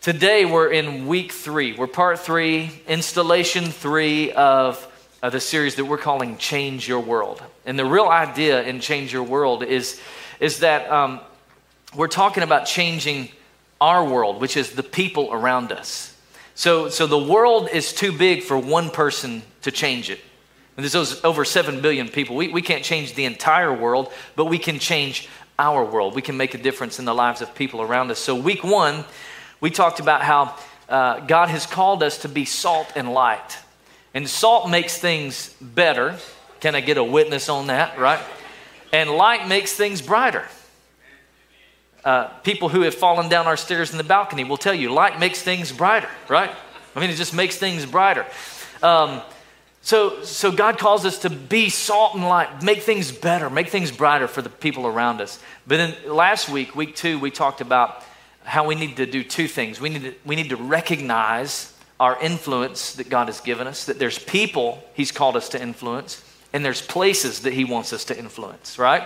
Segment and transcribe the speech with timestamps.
[0.00, 1.74] Today we're in week three.
[1.74, 7.42] We're part three, installation three of the series that we're calling Change Your World.
[7.66, 10.00] And the real idea in Change Your World is,
[10.40, 11.20] is that um,
[11.94, 13.28] we're talking about changing
[13.78, 16.16] our world, which is the people around us.
[16.54, 20.20] So, so the world is too big for one person to change it.
[20.78, 22.36] And there's over 7 billion people.
[22.36, 25.28] We, we can't change the entire world, but we can change
[25.58, 26.14] our world.
[26.14, 28.18] We can make a difference in the lives of people around us.
[28.18, 29.04] So, week one,
[29.60, 30.56] we talked about how
[30.88, 33.58] uh, God has called us to be salt and light.
[34.12, 36.16] And salt makes things better.
[36.60, 38.20] Can I get a witness on that, right?
[38.92, 40.44] And light makes things brighter.
[42.04, 45.20] Uh, people who have fallen down our stairs in the balcony will tell you light
[45.20, 46.50] makes things brighter, right?
[46.96, 48.26] I mean, it just makes things brighter.
[48.82, 49.20] Um,
[49.82, 53.90] so, so God calls us to be salt and light, make things better, make things
[53.90, 55.38] brighter for the people around us.
[55.66, 58.02] But then last week, week two, we talked about
[58.50, 59.80] how we need to do two things.
[59.80, 64.00] We need to, we need to recognize our influence that God has given us, that
[64.00, 66.20] there's people He's called us to influence,
[66.52, 69.04] and there's places that He wants us to influence, right?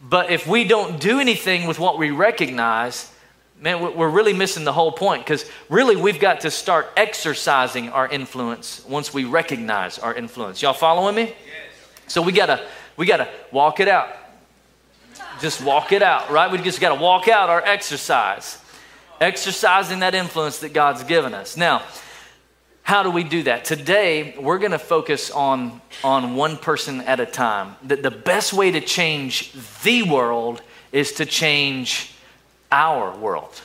[0.00, 3.10] But if we don't do anything with what we recognize,
[3.60, 8.06] man, we're really missing the whole point because really we've got to start exercising our
[8.06, 10.62] influence once we recognize our influence.
[10.62, 11.34] Y'all following me?
[12.06, 12.64] So we gotta
[12.96, 14.08] we gotta walk it out.
[15.40, 16.50] Just walk it out, right?
[16.50, 18.58] We just got to walk out our exercise,
[19.22, 21.56] exercising that influence that God's given us.
[21.56, 21.82] Now,
[22.82, 23.64] how do we do that?
[23.64, 27.76] Today, we're going to focus on, on one person at a time.
[27.84, 32.12] That the best way to change the world is to change
[32.70, 33.60] our world.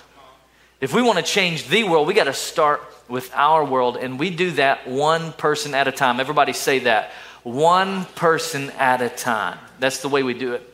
[0.79, 4.19] If we want to change the world, we got to start with our world, and
[4.19, 6.19] we do that one person at a time.
[6.19, 7.11] Everybody say that.
[7.41, 9.57] One person at a time.
[9.79, 10.73] That's the way we do it.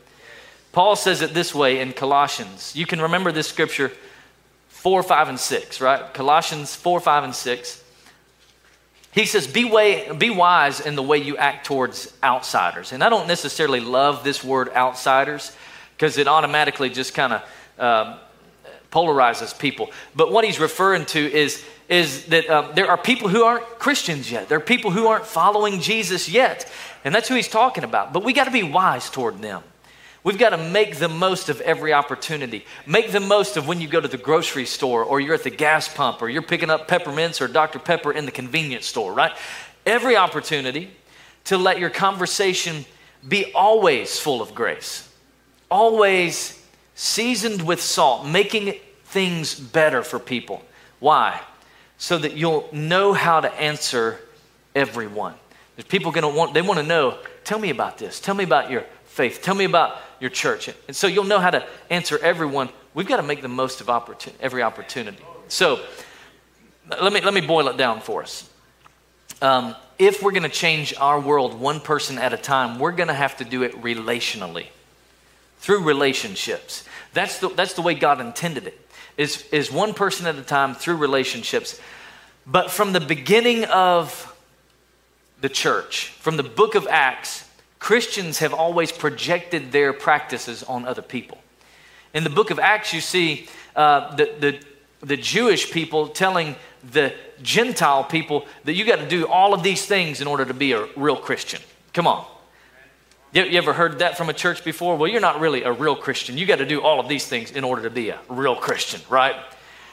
[0.73, 2.75] Paul says it this way in Colossians.
[2.75, 3.91] You can remember this scripture
[4.83, 6.13] 4, 5, and 6, right?
[6.13, 7.83] Colossians 4, 5, and 6.
[9.13, 12.91] He says, be, way, be wise in the way you act towards outsiders.
[12.91, 15.55] And I don't necessarily love this word outsiders
[15.95, 17.41] because it automatically just kind of
[17.79, 18.19] um,
[18.91, 19.89] polarizes people.
[20.17, 24.29] But what he's referring to is, is that um, there are people who aren't Christians
[24.29, 24.49] yet.
[24.49, 26.69] There are people who aren't following Jesus yet.
[27.05, 28.11] And that's who he's talking about.
[28.11, 29.63] But we got to be wise toward them.
[30.23, 32.65] We've got to make the most of every opportunity.
[32.85, 35.49] Make the most of when you go to the grocery store or you're at the
[35.49, 37.79] gas pump or you're picking up peppermints or Dr.
[37.79, 39.33] Pepper in the convenience store, right?
[39.85, 40.91] Every opportunity
[41.45, 42.85] to let your conversation
[43.27, 45.09] be always full of grace,
[45.69, 46.61] always
[46.95, 50.63] seasoned with salt, making things better for people.
[50.99, 51.41] Why?
[51.97, 54.19] So that you'll know how to answer
[54.73, 55.35] everyone.
[55.75, 58.19] There's people going to want, they want to know, tell me about this.
[58.19, 59.41] Tell me about your faith.
[59.41, 60.69] Tell me about your church.
[60.87, 62.69] And so you'll know how to answer everyone.
[62.93, 65.21] We've got to make the most of opportun- every opportunity.
[65.49, 65.81] So
[66.89, 68.49] let me, let me boil it down for us.
[69.41, 73.09] Um, if we're going to change our world one person at a time, we're going
[73.09, 74.67] to have to do it relationally,
[75.59, 76.85] through relationships.
[77.13, 78.79] That's the, that's the way God intended it,
[79.17, 81.81] is, is one person at a time through relationships.
[82.47, 84.33] But from the beginning of
[85.41, 87.43] the church, from the book of Acts,
[87.83, 91.37] Christians have always projected their practices on other people.
[92.13, 96.55] In the book of Acts, you see uh, the, the, the Jewish people telling
[96.93, 100.53] the Gentile people that you got to do all of these things in order to
[100.53, 101.59] be a real Christian.
[101.91, 102.25] Come on.
[103.33, 104.95] You, you ever heard that from a church before?
[104.95, 106.37] Well, you're not really a real Christian.
[106.37, 109.01] You got to do all of these things in order to be a real Christian,
[109.09, 109.35] right?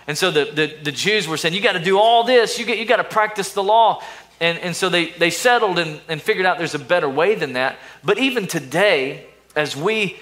[0.06, 2.58] And so the, the, the Jews were saying, you got to do all this.
[2.58, 4.02] You, get, you got to practice the law.
[4.40, 7.52] And, and so they, they settled and, and figured out there's a better way than
[7.52, 7.76] that.
[8.02, 10.18] But even today, as we,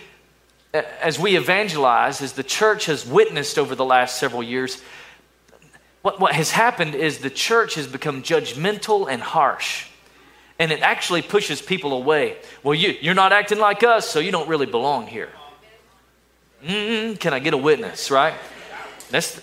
[0.73, 4.83] as we evangelize, as the church has witnessed over the last several years,
[6.03, 9.87] what, what has happened is the church has become judgmental and harsh.
[10.59, 12.39] And it actually pushes people away.
[12.65, 15.31] Well, you, you're not acting like us, so you don't really belong here.
[16.65, 18.35] mm can I get a witness, right?
[19.11, 19.41] That's,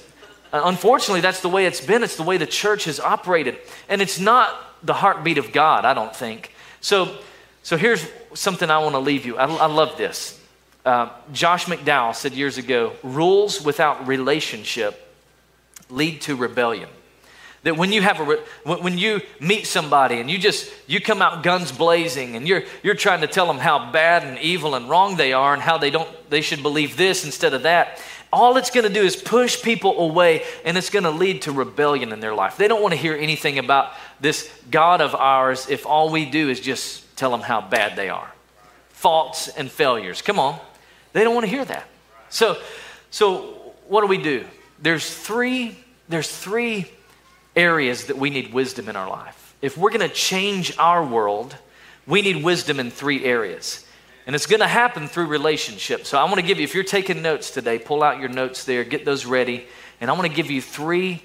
[0.64, 2.04] unfortunately, that's the way it's been.
[2.04, 3.58] It's the way the church has operated.
[3.90, 4.54] And it's not
[4.84, 6.54] the heartbeat of God, I don't think.
[6.82, 7.18] So,
[7.64, 9.38] so here's something I want to leave you.
[9.38, 10.40] I, I love this.
[10.86, 15.02] Uh, Josh McDowell said years ago rules without relationship
[15.90, 16.90] lead to rebellion
[17.66, 21.42] that when you have a when you meet somebody and you just you come out
[21.42, 25.18] guns blazing and you're you're trying to tell them how bad and evil and wrong
[25.18, 28.00] they are and how they don't they should believe this instead of that
[28.32, 31.52] all it's going to do is push people away and it's going to lead to
[31.52, 35.70] rebellion in their life they don't want to hear anything about this God of ours
[35.70, 38.32] if all we do is just tell them how bad they are.
[38.90, 40.22] Faults and failures.
[40.22, 40.60] Come on.
[41.14, 41.88] They don't want to hear that.
[42.30, 42.58] So,
[43.12, 44.46] so what do we do?
[44.82, 46.86] There's three there's three
[47.56, 49.56] areas that we need wisdom in our life.
[49.62, 51.56] If we're going to change our world,
[52.06, 53.85] we need wisdom in three areas.
[54.26, 56.10] And it's going to happen through relationships.
[56.10, 58.64] So I want to give you, if you're taking notes today, pull out your notes
[58.64, 59.66] there, get those ready.
[60.02, 61.22] And I want to give you three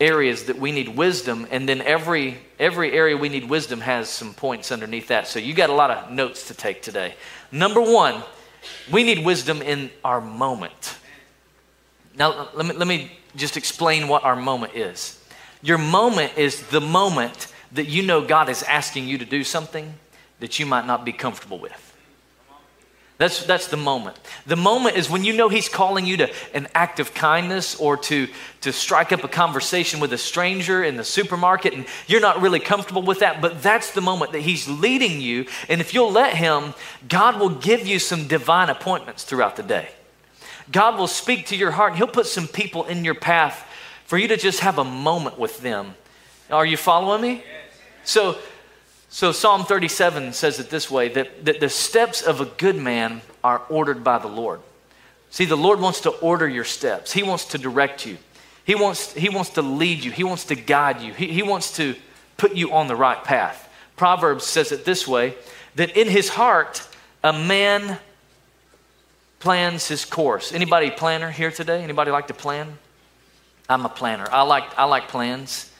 [0.00, 1.46] areas that we need wisdom.
[1.50, 5.28] And then every, every area we need wisdom has some points underneath that.
[5.28, 7.14] So you got a lot of notes to take today.
[7.52, 8.22] Number one,
[8.90, 10.96] we need wisdom in our moment.
[12.16, 15.22] Now, let me, let me just explain what our moment is.
[15.62, 19.94] Your moment is the moment that you know God is asking you to do something
[20.40, 21.89] that you might not be comfortable with.
[23.20, 24.16] That's, that's the moment.
[24.46, 27.98] The moment is when you know He's calling you to an act of kindness or
[27.98, 28.28] to,
[28.62, 32.60] to strike up a conversation with a stranger in the supermarket, and you're not really
[32.60, 35.44] comfortable with that, but that's the moment that He's leading you.
[35.68, 36.72] And if you'll let Him,
[37.10, 39.90] God will give you some divine appointments throughout the day.
[40.72, 43.66] God will speak to your heart, and He'll put some people in your path
[44.06, 45.94] for you to just have a moment with them.
[46.50, 47.44] Are you following me?
[48.02, 48.38] So,
[49.10, 53.20] so Psalm 37 says it this way that, that the steps of a good man
[53.42, 54.60] are ordered by the Lord.
[55.30, 57.12] See, the Lord wants to order your steps.
[57.12, 58.18] He wants to direct you.
[58.64, 60.12] He wants, he wants to lead you.
[60.12, 61.12] He wants to guide you.
[61.12, 61.96] He, he wants to
[62.36, 63.68] put you on the right path.
[63.96, 65.34] Proverbs says it this way
[65.74, 66.86] that in his heart
[67.22, 67.98] a man
[69.40, 70.52] plans his course.
[70.52, 71.82] Anybody planner here today?
[71.82, 72.78] Anybody like to plan?
[73.68, 74.28] I'm a planner.
[74.30, 75.70] I like I like plans.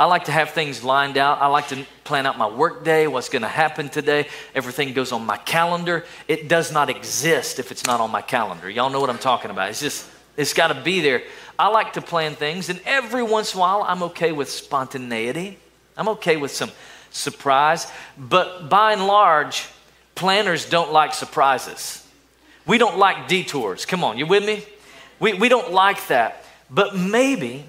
[0.00, 1.42] I like to have things lined out.
[1.42, 4.28] I like to plan out my work day, what's going to happen today.
[4.54, 6.06] Everything goes on my calendar.
[6.26, 8.70] It does not exist if it's not on my calendar.
[8.70, 9.68] Y'all know what I'm talking about.
[9.68, 10.08] It's just,
[10.38, 11.22] it's got to be there.
[11.58, 15.58] I like to plan things, and every once in a while, I'm okay with spontaneity.
[15.98, 16.70] I'm okay with some
[17.10, 17.86] surprise.
[18.16, 19.68] But by and large,
[20.14, 22.08] planners don't like surprises.
[22.66, 23.84] We don't like detours.
[23.84, 24.64] Come on, you with me?
[25.18, 26.42] We, we don't like that.
[26.70, 27.66] But maybe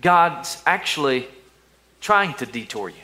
[0.00, 1.28] God's actually
[2.00, 2.96] trying to detour you.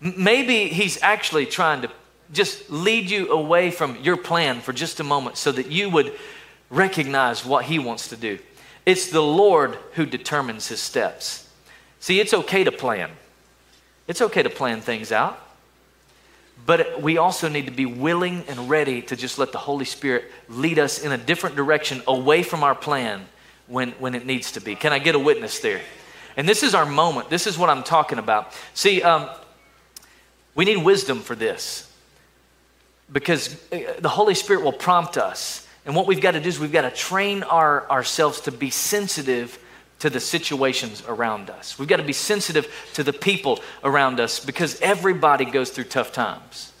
[0.00, 1.90] Maybe He's actually trying to
[2.32, 6.12] just lead you away from your plan for just a moment so that you would
[6.70, 8.38] recognize what He wants to do.
[8.86, 11.48] It's the Lord who determines His steps.
[11.98, 13.10] See, it's okay to plan,
[14.06, 15.38] it's okay to plan things out.
[16.66, 20.30] But we also need to be willing and ready to just let the Holy Spirit
[20.48, 23.24] lead us in a different direction away from our plan
[23.70, 24.74] when, when it needs to be.
[24.74, 25.80] Can I get a witness there?
[26.36, 27.30] And this is our moment.
[27.30, 28.52] This is what I'm talking about.
[28.74, 29.30] See, um,
[30.54, 31.90] we need wisdom for this
[33.10, 35.66] because uh, the Holy Spirit will prompt us.
[35.86, 38.70] And what we've got to do is we've got to train our, ourselves to be
[38.70, 39.58] sensitive
[40.00, 41.78] to the situations around us.
[41.78, 46.12] We've got to be sensitive to the people around us because everybody goes through tough
[46.12, 46.72] times.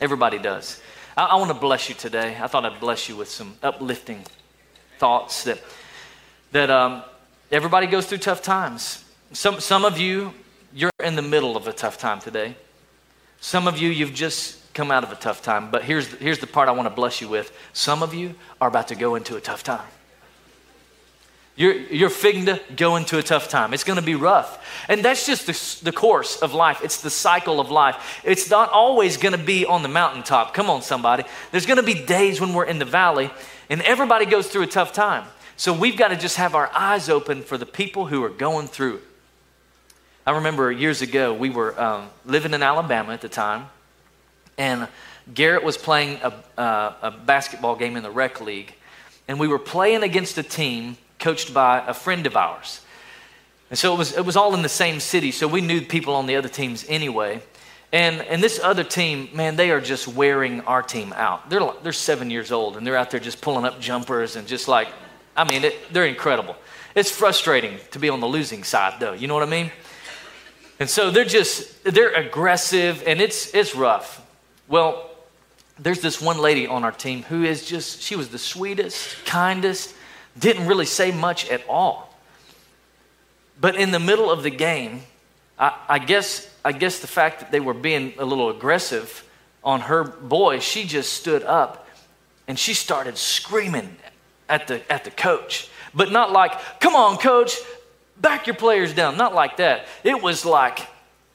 [0.00, 0.80] Everybody does.
[1.16, 2.36] I, I want to bless you today.
[2.40, 4.24] I thought I'd bless you with some uplifting
[4.98, 5.58] thoughts that
[6.52, 7.02] that um,
[7.50, 9.04] everybody goes through tough times.
[9.32, 10.32] Some, some of you,
[10.74, 12.56] you're in the middle of a tough time today.
[13.40, 15.70] Some of you, you've just come out of a tough time.
[15.70, 17.56] But here's, here's the part I want to bless you with.
[17.72, 19.86] Some of you are about to go into a tough time.
[21.56, 23.74] You're, you're fitting to go into a tough time.
[23.74, 24.64] It's going to be rough.
[24.88, 26.80] And that's just the, the course of life.
[26.82, 28.22] It's the cycle of life.
[28.24, 30.54] It's not always going to be on the mountaintop.
[30.54, 31.24] Come on, somebody.
[31.50, 33.30] There's going to be days when we're in the valley,
[33.68, 35.24] and everybody goes through a tough time.
[35.60, 38.66] So we've got to just have our eyes open for the people who are going
[38.66, 39.02] through it.
[40.26, 43.66] I remember years ago, we were um, living in Alabama at the time,
[44.56, 44.88] and
[45.34, 48.72] Garrett was playing a, uh, a basketball game in the rec league,
[49.28, 52.80] and we were playing against a team coached by a friend of ours.
[53.68, 56.14] And so it was, it was all in the same city, so we knew people
[56.14, 57.42] on the other teams anyway.
[57.92, 61.50] And, and this other team, man, they are just wearing our team out.
[61.50, 64.66] They're, they're seven years old, and they're out there just pulling up jumpers and just
[64.66, 64.88] like
[65.36, 66.56] I mean, it, they're incredible.
[66.94, 69.12] It's frustrating to be on the losing side, though.
[69.12, 69.70] You know what I mean?
[70.80, 74.26] And so they're just, they're aggressive and it's, it's rough.
[74.66, 75.10] Well,
[75.78, 79.94] there's this one lady on our team who is just, she was the sweetest, kindest,
[80.38, 82.14] didn't really say much at all.
[83.60, 85.02] But in the middle of the game,
[85.58, 89.28] I, I guess, I guess the fact that they were being a little aggressive
[89.62, 91.86] on her boy, she just stood up
[92.48, 93.96] and she started screaming
[94.50, 95.68] at the, at the coach.
[95.94, 97.56] But not like, come on, coach,
[98.20, 99.16] back your players down.
[99.16, 99.86] Not like that.
[100.04, 100.80] It was like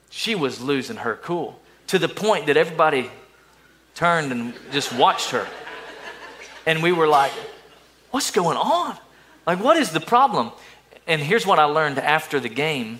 [0.09, 3.09] she was losing her cool to the point that everybody
[3.95, 5.47] turned and just watched her.
[6.65, 7.31] And we were like,
[8.11, 8.97] what's going on?
[9.45, 10.51] Like, what is the problem?
[11.07, 12.99] And here's what I learned after the game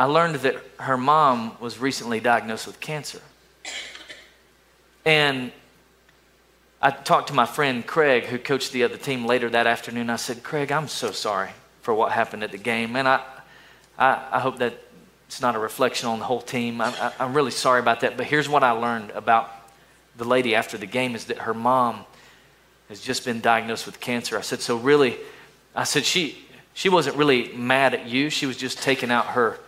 [0.00, 3.20] I learned that her mom was recently diagnosed with cancer.
[5.04, 5.50] And
[6.80, 10.10] I talked to my friend Craig, who coached the other team later that afternoon.
[10.10, 11.50] I said, Craig, I'm so sorry
[11.82, 12.94] for what happened at the game.
[12.94, 13.24] And I,
[13.98, 14.74] I, I hope that
[15.26, 16.80] it's not a reflection on the whole team.
[16.80, 18.16] I, am really sorry about that.
[18.16, 19.50] But here's what I learned about
[20.16, 22.04] the lady after the game is that her mom
[22.88, 24.38] has just been diagnosed with cancer.
[24.38, 25.16] I said, so really,
[25.74, 26.38] I said, she,
[26.74, 28.30] she wasn't really mad at you.
[28.30, 29.58] She was just taking out her,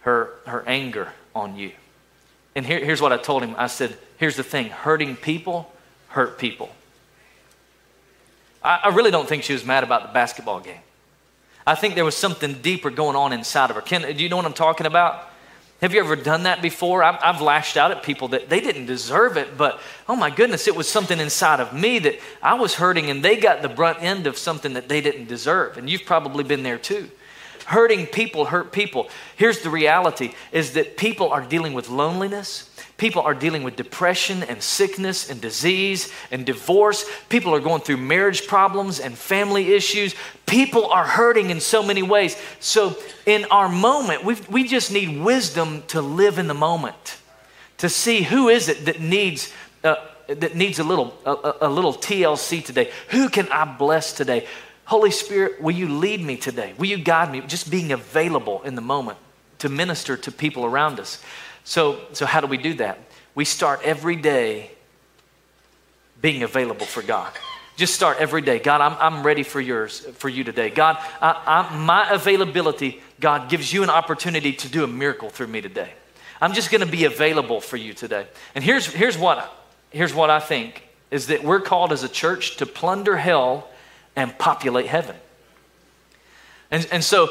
[0.00, 1.72] her, her anger on you.
[2.54, 3.54] And here, here's what I told him.
[3.58, 5.70] I said, here's the thing hurting people
[6.12, 6.70] hurt people.
[8.62, 10.80] I, I really don't think she was mad about the basketball game.
[11.66, 13.82] I think there was something deeper going on inside of her.
[13.82, 15.28] Ken, do you know what I'm talking about?
[15.80, 17.02] Have you ever done that before?
[17.02, 20.68] I've, I've, lashed out at people that they didn't deserve it, but oh my goodness,
[20.68, 24.00] it was something inside of me that I was hurting and they got the brunt
[24.00, 25.78] end of something that they didn't deserve.
[25.78, 27.10] And you've probably been there too.
[27.66, 29.08] Hurting people hurt people.
[29.36, 32.70] Here's the reality is that people are dealing with loneliness,
[33.02, 37.04] People are dealing with depression and sickness and disease and divorce.
[37.28, 40.14] People are going through marriage problems and family issues.
[40.46, 42.36] People are hurting in so many ways.
[42.60, 47.18] So, in our moment, we we just need wisdom to live in the moment,
[47.78, 49.52] to see who is it that needs.
[49.82, 49.96] Uh,
[50.28, 52.92] that needs a little a, a little TLC today.
[53.08, 54.46] Who can I bless today?
[54.84, 56.72] Holy Spirit, will you lead me today?
[56.78, 57.40] Will you guide me?
[57.40, 59.18] Just being available in the moment
[59.58, 61.20] to minister to people around us.
[61.64, 62.98] So, so how do we do that?
[63.34, 64.70] We start every day
[66.20, 67.32] being available for God.
[67.76, 68.58] Just start every day.
[68.58, 70.70] God, I'm, I'm ready for yours, for you today.
[70.70, 75.46] God, I, I, my availability, God gives you an opportunity to do a miracle through
[75.46, 75.92] me today.
[76.40, 78.26] I'm just going to be available for you today.
[78.54, 79.50] And here's, here's, what,
[79.90, 83.68] here's what I think is that we're called as a church to plunder hell
[84.16, 85.16] and populate heaven.
[86.70, 87.30] And, and so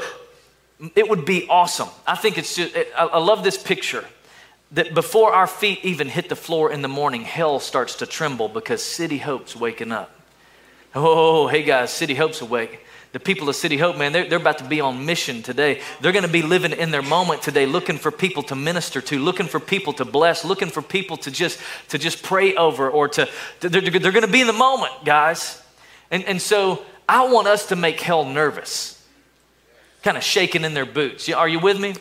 [0.95, 1.89] it would be awesome.
[2.07, 4.05] I think it's just, I, I love this picture
[4.71, 8.47] that before our feet even hit the floor in the morning, hell starts to tremble
[8.47, 10.09] because City Hope's waking up.
[10.95, 12.85] Oh, hey guys, City Hope's awake.
[13.11, 15.81] The people of City Hope, man, they're, they're about to be on mission today.
[15.99, 19.19] They're going to be living in their moment today, looking for people to minister to,
[19.19, 21.59] looking for people to bless, looking for people to just,
[21.89, 23.27] to just pray over or to,
[23.59, 25.61] they're, they're going to be in the moment, guys.
[26.09, 29.05] And, and so I want us to make hell nervous,
[30.03, 31.27] kind of shaking in their boots.
[31.29, 31.95] Are you with me?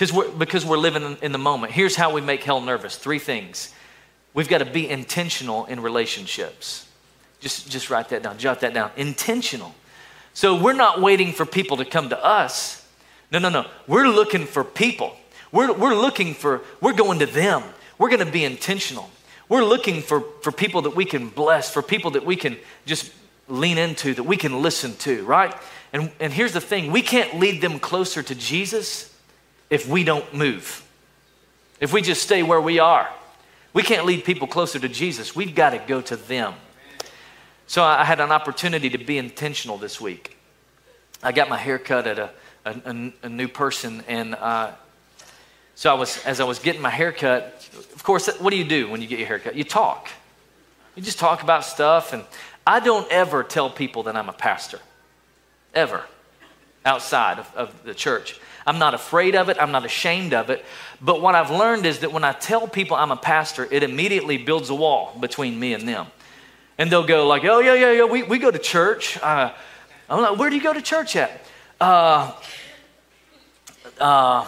[0.00, 1.74] Because we're, because we're living in the moment.
[1.74, 3.74] Here's how we make hell nervous three things.
[4.32, 6.88] We've got to be intentional in relationships.
[7.38, 8.92] Just, just write that down, jot that down.
[8.96, 9.74] Intentional.
[10.32, 12.82] So we're not waiting for people to come to us.
[13.30, 13.66] No, no, no.
[13.86, 15.14] We're looking for people.
[15.52, 17.62] We're, we're looking for, we're going to them.
[17.98, 19.10] We're going to be intentional.
[19.50, 23.12] We're looking for, for people that we can bless, for people that we can just
[23.48, 25.54] lean into, that we can listen to, right?
[25.92, 29.09] And, and here's the thing we can't lead them closer to Jesus
[29.70, 30.86] if we don't move,
[31.80, 33.08] if we just stay where we are.
[33.72, 35.36] We can't lead people closer to Jesus.
[35.36, 36.54] We've got to go to them.
[37.68, 40.36] So I had an opportunity to be intentional this week.
[41.22, 42.30] I got my hair cut at a,
[42.64, 44.72] a, a new person, and uh,
[45.76, 47.68] so I was as I was getting my hair cut.
[47.94, 49.54] Of course, what do you do when you get your hair cut?
[49.54, 50.08] You talk.
[50.96, 52.24] You just talk about stuff, and
[52.66, 54.80] I don't ever tell people that I'm a pastor,
[55.74, 56.04] ever,
[56.84, 58.40] outside of, of the church.
[58.66, 59.56] I'm not afraid of it.
[59.60, 60.64] I'm not ashamed of it.
[61.00, 64.38] But what I've learned is that when I tell people I'm a pastor, it immediately
[64.38, 66.06] builds a wall between me and them.
[66.78, 69.18] And they'll go like, oh, yeah, yeah, yeah, we, we go to church.
[69.18, 69.52] Uh,
[70.08, 71.30] I'm like, where do you go to church at?
[71.80, 72.32] Uh,
[73.98, 74.46] uh,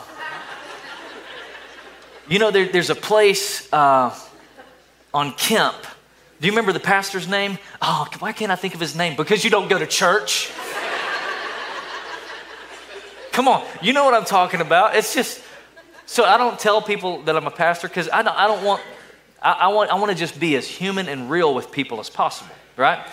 [2.28, 4.16] you know, there, there's a place uh,
[5.12, 5.76] on Kemp.
[6.40, 7.58] Do you remember the pastor's name?
[7.80, 9.16] Oh, why can't I think of his name?
[9.16, 10.50] Because you don't go to church.
[13.32, 14.94] Come on, you know what I'm talking about.
[14.94, 15.40] It's just,
[16.04, 18.82] so I don't tell people that I'm a pastor because I don't, I don't want,
[19.40, 22.10] I, I want, I want to just be as human and real with people as
[22.10, 23.06] possible, right?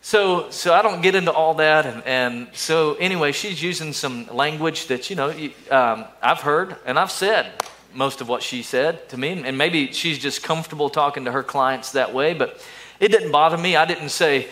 [0.00, 1.84] So, so I don't get into all that.
[1.84, 5.30] And, and so, anyway, she's using some language that, you know,
[5.70, 7.52] um, I've heard and I've said
[7.92, 9.42] most of what she said to me.
[9.44, 12.64] And maybe she's just comfortable talking to her clients that way, but
[13.00, 13.76] it didn't bother me.
[13.76, 14.48] I didn't say,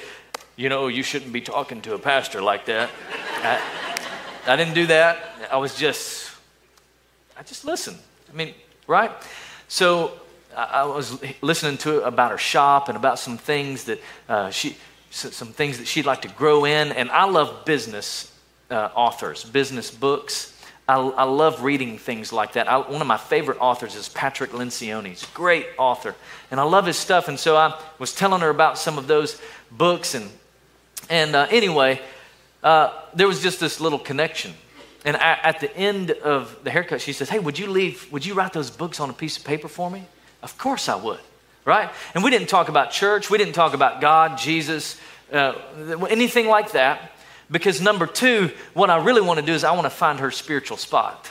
[0.57, 2.91] you know, you shouldn't be talking to a pastor like that.
[3.43, 3.94] I,
[4.47, 5.19] I didn't do that.
[5.51, 6.31] I was just,
[7.39, 7.99] I just listened.
[8.31, 8.55] I mean,
[8.87, 9.11] right?
[9.69, 10.13] So
[10.55, 14.77] I was listening to about her shop and about some things that uh, she,
[15.11, 16.93] some things that she'd like to grow in.
[16.93, 18.33] And I love business
[18.71, 20.51] uh, authors, business books.
[20.87, 22.69] I, I, love reading things like that.
[22.69, 25.09] I, one of my favorite authors is Patrick Lencioni.
[25.09, 26.15] He's a great author,
[26.51, 27.29] and I love his stuff.
[27.29, 30.15] And so I was telling her about some of those books.
[30.15, 30.31] And
[31.09, 32.01] and uh, anyway,
[32.64, 34.52] uh, there was just this little connection.
[35.04, 38.25] And at, at the end of the haircut, she says, Hey, would you leave, would
[38.26, 40.04] you write those books on a piece of paper for me?
[40.42, 41.21] Of course I would.
[41.64, 41.90] right?
[42.14, 44.99] And we didn't talk about church, we didn't talk about God, Jesus,
[45.33, 45.54] uh,
[46.11, 47.12] anything like that.
[47.50, 50.30] Because number two, what I really want to do is I want to find her
[50.30, 51.30] spiritual spot.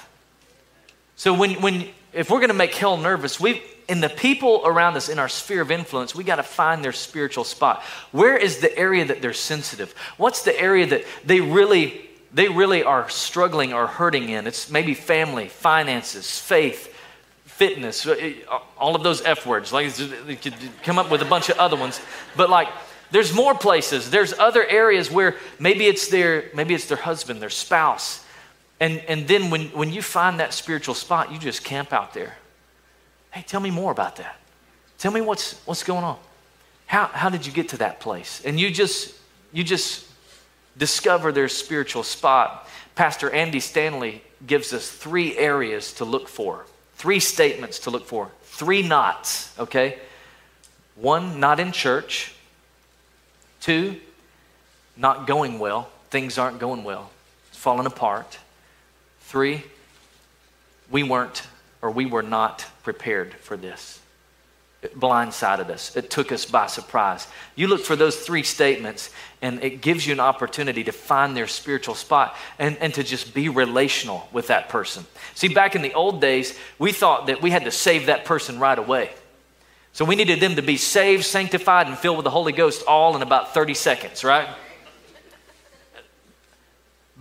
[1.16, 4.96] So when, when if we're going to make hell nervous, we in the people around
[4.96, 7.84] us in our sphere of influence, we got to find their spiritual spot.
[8.12, 9.94] Where is the area that they're sensitive?
[10.18, 14.48] What's the area that they really they really are struggling or hurting in?
[14.48, 16.94] It's maybe family, finances, faith,
[17.46, 18.34] fitness, uh,
[18.78, 19.72] all of those F words.
[19.72, 22.02] Like you could come up with a bunch of other ones,
[22.36, 22.70] but like
[23.12, 24.10] there's more places.
[24.10, 28.26] There's other areas where maybe it's their maybe it's their husband, their spouse.
[28.80, 32.38] And and then when when you find that spiritual spot, you just camp out there.
[33.34, 34.40] Hey, tell me more about that.
[35.00, 36.20] Tell me what's what's going on.
[36.86, 38.42] How how did you get to that place?
[38.46, 39.16] And you just
[39.52, 40.08] you just
[40.78, 42.70] discover their spiritual spot.
[42.94, 48.30] Pastor Andy Stanley gives us three areas to look for, three statements to look for,
[48.44, 49.98] three knots, okay?
[50.96, 52.36] One, not in church.
[53.62, 54.00] Two,
[54.96, 55.90] not going well.
[56.12, 57.10] Things aren't going well.
[57.50, 58.38] It's falling apart.
[59.22, 59.64] Three,
[60.92, 61.42] we weren't
[61.84, 64.00] or we were not prepared for this.
[64.82, 65.96] It blindsided us.
[65.96, 67.28] It took us by surprise.
[67.56, 69.12] You look for those three statements,
[69.42, 73.34] and it gives you an opportunity to find their spiritual spot and, and to just
[73.34, 75.06] be relational with that person.
[75.36, 78.60] See, back in the old days, we thought that we had to save that person
[78.60, 79.12] right away.
[79.92, 83.16] So we needed them to be saved, sanctified, and filled with the Holy Ghost all
[83.16, 84.50] in about 30 seconds, right?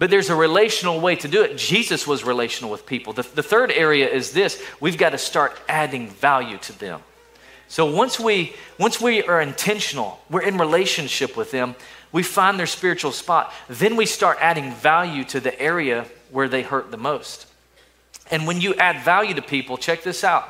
[0.02, 1.56] But there's a relational way to do it.
[1.56, 3.12] Jesus was relational with people.
[3.12, 7.02] The, the third area is this we've got to start adding value to them.
[7.68, 11.76] So once we once we are intentional, we're in relationship with them,
[12.10, 16.62] we find their spiritual spot, then we start adding value to the area where they
[16.62, 17.46] hurt the most.
[18.28, 20.48] And when you add value to people, check this out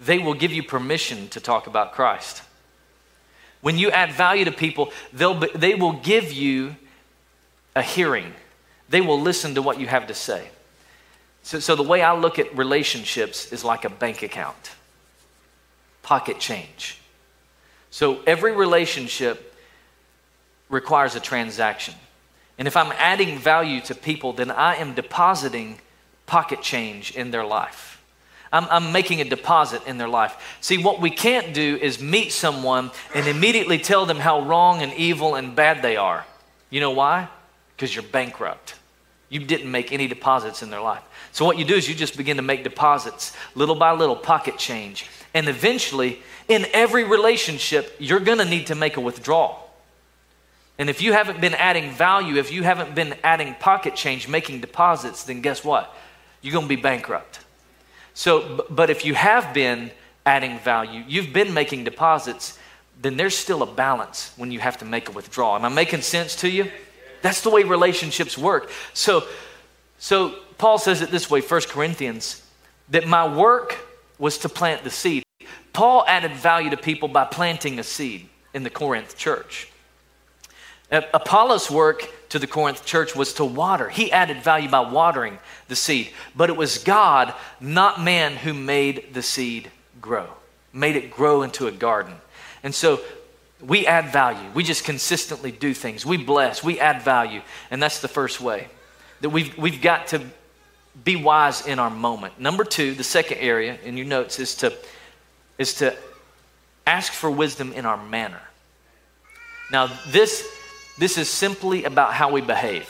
[0.00, 2.42] they will give you permission to talk about Christ.
[3.60, 6.76] When you add value to people, they'll they will give you
[7.76, 8.32] a hearing.
[8.88, 10.48] They will listen to what you have to say.
[11.42, 14.72] So, so the way I look at relationships is like a bank account,
[16.02, 16.98] pocket change.
[17.90, 19.54] So every relationship
[20.68, 21.94] requires a transaction.
[22.58, 25.78] And if I'm adding value to people, then I am depositing
[26.26, 28.02] pocket change in their life.
[28.52, 30.58] I'm, I'm making a deposit in their life.
[30.60, 34.92] See, what we can't do is meet someone and immediately tell them how wrong and
[34.94, 36.24] evil and bad they are.
[36.70, 37.28] You know why?
[37.76, 38.76] Because you're bankrupt.
[39.28, 41.02] You didn't make any deposits in their life.
[41.32, 44.58] So, what you do is you just begin to make deposits, little by little, pocket
[44.58, 45.06] change.
[45.32, 49.60] And eventually, in every relationship, you're going to need to make a withdrawal.
[50.78, 54.60] And if you haven't been adding value, if you haven't been adding pocket change, making
[54.60, 55.94] deposits, then guess what?
[56.42, 57.40] You're going to be bankrupt.
[58.12, 59.90] So, but if you have been
[60.26, 62.58] adding value, you've been making deposits,
[63.00, 65.56] then there's still a balance when you have to make a withdrawal.
[65.56, 66.70] Am I making sense to you?
[67.24, 68.70] That's the way relationships work.
[68.92, 69.24] So,
[69.96, 72.42] so Paul says it this way, 1 Corinthians,
[72.90, 73.78] that my work
[74.18, 75.22] was to plant the seed.
[75.72, 79.70] Paul added value to people by planting a seed in the Corinth church.
[80.90, 83.88] Apollos' work to the Corinth church was to water.
[83.88, 86.10] He added value by watering the seed.
[86.36, 90.28] But it was God, not man, who made the seed grow,
[90.74, 92.16] made it grow into a garden.
[92.62, 93.00] And so
[93.60, 94.48] we add value.
[94.54, 96.04] We just consistently do things.
[96.04, 97.42] We bless, we add value.
[97.70, 98.68] And that's the first way
[99.20, 100.22] that we've, we've got to
[101.04, 102.38] be wise in our moment.
[102.38, 104.72] Number two, the second area in your notes is to,
[105.58, 105.96] is to
[106.86, 108.40] ask for wisdom in our manner.
[109.70, 110.46] Now, this
[110.96, 112.88] this is simply about how we behave,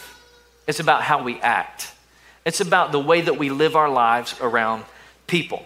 [0.67, 1.93] it's about how we act,
[2.45, 4.85] it's about the way that we live our lives around
[5.27, 5.65] people.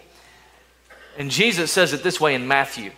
[1.16, 2.92] And Jesus says it this way in Matthew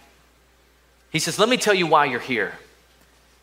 [1.10, 2.54] He says, Let me tell you why you're here.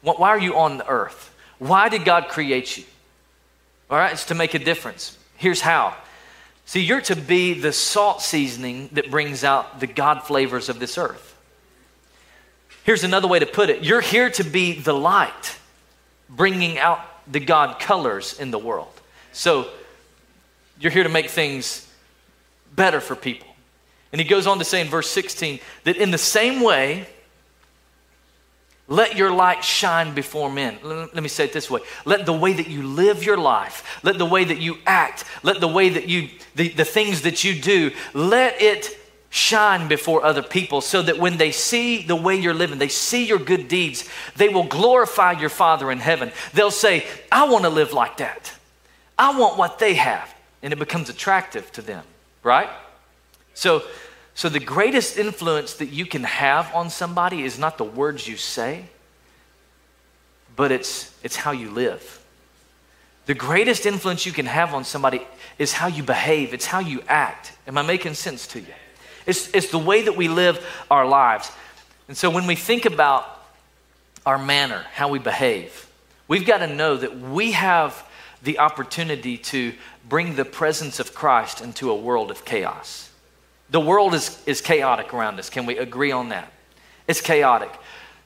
[0.02, 1.34] Why are you on the earth?
[1.60, 2.84] Why did God create you?
[3.90, 5.18] All right, it's to make a difference.
[5.38, 5.96] Here's how.
[6.66, 10.98] See, you're to be the salt seasoning that brings out the God flavors of this
[10.98, 11.36] earth.
[12.84, 15.58] Here's another way to put it you're here to be the light
[16.30, 17.00] bringing out
[17.32, 18.92] the God colors in the world.
[19.32, 19.70] So
[20.80, 21.90] you're here to make things
[22.76, 23.48] better for people.
[24.12, 27.08] And he goes on to say in verse 16 that in the same way,
[28.88, 30.80] let your light shine before men.
[30.82, 31.82] Let me say it this way.
[32.06, 35.60] Let the way that you live your life, let the way that you act, let
[35.60, 38.98] the way that you, the, the things that you do, let it
[39.30, 43.28] shine before other people so that when they see the way you're living, they see
[43.28, 46.32] your good deeds, they will glorify your Father in heaven.
[46.54, 48.54] They'll say, I want to live like that.
[49.20, 50.34] I want what they have.
[50.64, 52.04] And it becomes attractive to them,
[52.42, 52.70] right?
[53.54, 53.84] So,
[54.38, 58.38] So, the greatest influence that you can have on somebody is not the words you
[58.38, 58.84] say,
[60.56, 62.24] but it's, it's how you live.
[63.26, 65.26] The greatest influence you can have on somebody
[65.58, 67.54] is how you behave, it's how you act.
[67.66, 68.76] Am I making sense to you?
[69.26, 71.52] It's, it's the way that we live our lives.
[72.08, 73.44] And so when we think about
[74.24, 75.90] our manner, how we behave,
[76.28, 78.08] we've got to know that we have
[78.44, 79.74] the opportunity to
[80.08, 83.07] bring the presence of Christ into a world of chaos.
[83.70, 85.50] The world is, is chaotic around us.
[85.50, 86.52] Can we agree on that?
[87.08, 87.72] It's chaotic.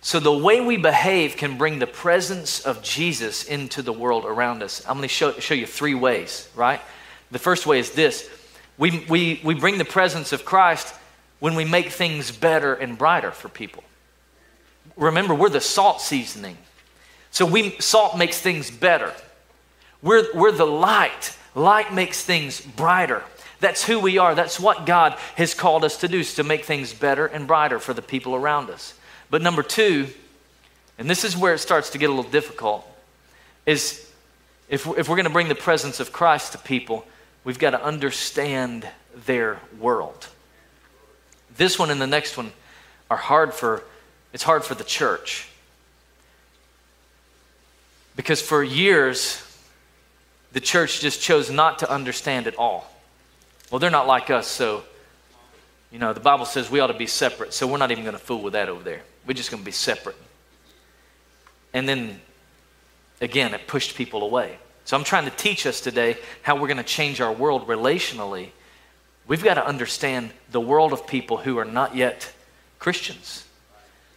[0.03, 4.63] So, the way we behave can bring the presence of Jesus into the world around
[4.63, 4.83] us.
[4.87, 6.81] I'm going to show, show you three ways, right?
[7.29, 8.27] The first way is this
[8.79, 10.95] we, we, we bring the presence of Christ
[11.39, 13.83] when we make things better and brighter for people.
[14.97, 16.57] Remember, we're the salt seasoning.
[17.29, 19.13] So, we, salt makes things better.
[20.01, 21.37] We're, we're the light.
[21.53, 23.23] Light makes things brighter.
[23.61, 24.35] That's who we are.
[24.35, 27.79] That's what God has called us to do, is to make things better and brighter
[27.79, 28.95] for the people around us.
[29.29, 30.07] But number two,
[30.97, 32.85] and this is where it starts to get a little difficult,
[33.65, 34.11] is
[34.67, 37.05] if, if we're going to bring the presence of Christ to people,
[37.43, 38.87] we've got to understand
[39.27, 40.27] their world.
[41.55, 42.51] This one and the next one
[43.11, 43.83] are hard for,
[44.33, 45.47] it's hard for the church.
[48.15, 49.41] Because for years,
[50.51, 52.90] the church just chose not to understand at all.
[53.71, 54.83] Well, they're not like us, so,
[55.91, 58.17] you know, the Bible says we ought to be separate, so we're not even going
[58.17, 59.01] to fool with that over there.
[59.25, 60.17] We're just going to be separate.
[61.73, 62.19] And then
[63.21, 64.57] again, it pushed people away.
[64.83, 68.49] So I'm trying to teach us today how we're going to change our world relationally.
[69.25, 72.33] We've got to understand the world of people who are not yet
[72.77, 73.45] Christians.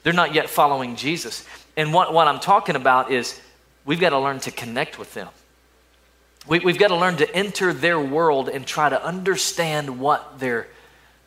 [0.03, 1.47] They're not yet following Jesus.
[1.77, 3.40] And what, what I'm talking about is
[3.85, 5.29] we've got to learn to connect with them.
[6.46, 10.66] We, have got to learn to enter their world and try to understand what they're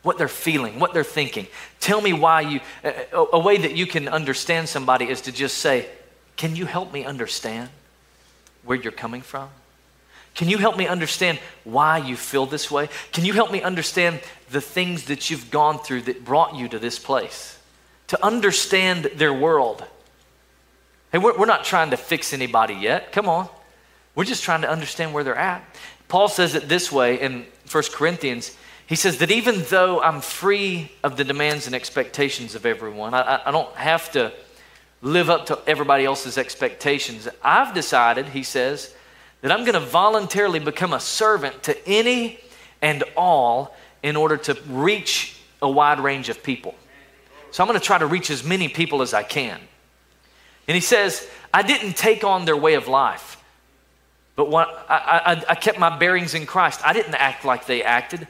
[0.07, 1.47] what they're feeling, what they're thinking.
[1.81, 5.57] Tell me why you, a, a way that you can understand somebody is to just
[5.57, 5.85] say,
[6.37, 7.69] Can you help me understand
[8.63, 9.49] where you're coming from?
[10.33, 12.87] Can you help me understand why you feel this way?
[13.11, 16.79] Can you help me understand the things that you've gone through that brought you to
[16.79, 17.59] this place?
[18.07, 19.83] To understand their world.
[21.11, 23.11] Hey, we're, we're not trying to fix anybody yet.
[23.11, 23.49] Come on.
[24.17, 25.63] We're just trying to understand where they're at.
[26.09, 30.93] Paul says it this way in 1 Corinthians he says that even though I'm free
[31.03, 34.31] of the demands and expectations of everyone, I, I don't have to
[35.01, 37.27] live up to everybody else's expectations.
[37.43, 38.95] I've decided, he says,
[39.41, 42.39] that I'm going to voluntarily become a servant to any
[42.81, 46.73] and all in order to reach a wide range of people.
[47.51, 49.59] So I'm going to try to reach as many people as I can.
[50.65, 53.36] And he says, I didn't take on their way of life,
[54.37, 56.79] but what, I, I, I kept my bearings in Christ.
[56.85, 58.27] I didn't act like they acted.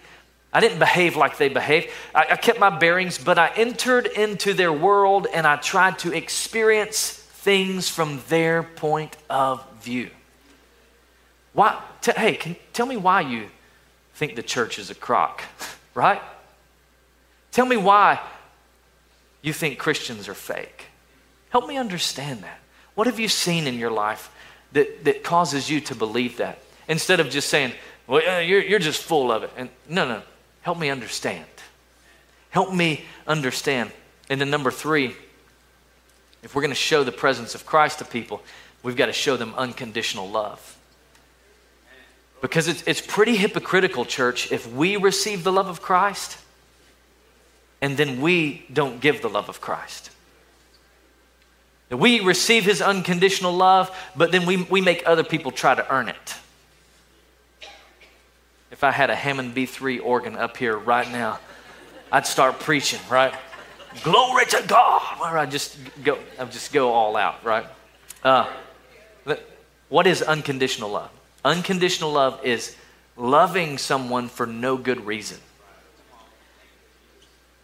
[0.53, 1.89] I didn't behave like they behaved.
[2.15, 6.13] I, I, kept my bearings, but I entered into their world and I tried to
[6.13, 10.09] experience things from their point of view.
[11.51, 11.77] Why?
[11.99, 13.49] T- hey, can, tell me why you
[14.13, 15.43] think the church is a crock,
[15.93, 16.21] right?
[17.51, 18.21] Tell me why
[19.41, 20.85] you think Christians are fake.
[21.49, 22.59] Help me understand that.
[22.95, 24.31] What have you seen in your life
[24.73, 26.59] that, that causes you to believe that?
[26.87, 27.73] Instead of just saying,
[28.05, 29.51] well, you're, you're just full of it.
[29.57, 30.21] And no, no,
[30.67, 31.45] Help me understand.
[32.49, 33.89] Help me understand.
[34.29, 35.15] And then, number three,
[36.43, 38.43] if we're going to show the presence of Christ to people,
[38.83, 40.77] we've got to show them unconditional love.
[42.41, 46.37] Because it's, it's pretty hypocritical, church, if we receive the love of Christ
[47.79, 50.09] and then we don't give the love of Christ.
[51.89, 56.09] We receive his unconditional love, but then we, we make other people try to earn
[56.09, 56.35] it
[58.77, 61.39] if I had a Hammond B3 organ up here right now,
[62.11, 63.33] I'd start preaching, right?
[64.03, 65.19] Glory to God.
[65.19, 67.65] Where I just go, I just go all out, right?
[68.23, 68.47] Uh,
[69.89, 71.09] what is unconditional love?
[71.43, 72.75] Unconditional love is
[73.15, 75.39] loving someone for no good reason.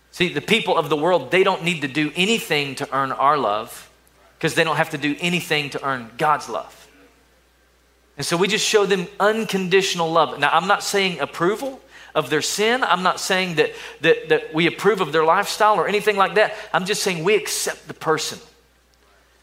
[0.10, 3.38] See, the people of the world, they don't need to do anything to earn our
[3.38, 3.88] love
[4.44, 6.90] because they don't have to do anything to earn God's love.
[8.18, 10.38] And so we just show them unconditional love.
[10.38, 11.80] Now, I'm not saying approval
[12.14, 12.84] of their sin.
[12.84, 16.56] I'm not saying that, that, that we approve of their lifestyle or anything like that.
[16.74, 18.38] I'm just saying we accept the person.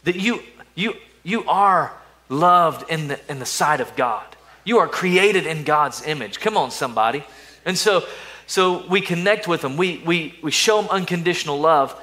[0.04, 0.42] That you,
[0.74, 1.94] you, you are
[2.28, 4.26] loved in the, in the sight of God.
[4.64, 6.40] You are created in God's image.
[6.40, 7.24] Come on, somebody.
[7.64, 8.04] And so,
[8.46, 9.78] so we connect with them.
[9.78, 11.98] We, we, we show them unconditional love